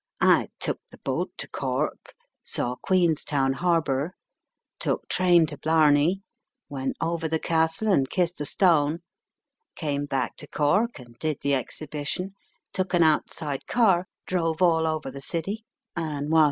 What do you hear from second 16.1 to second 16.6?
EAST BY WEST.